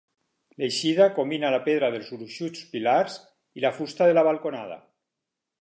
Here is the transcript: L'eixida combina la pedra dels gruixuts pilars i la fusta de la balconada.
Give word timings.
L'eixida 0.61 1.05
combina 1.17 1.51
la 1.57 1.59
pedra 1.67 1.91
dels 1.97 2.09
gruixuts 2.15 2.65
pilars 2.73 3.21
i 3.61 3.67
la 3.67 3.73
fusta 3.79 4.11
de 4.11 4.21
la 4.21 4.29
balconada. 4.33 4.83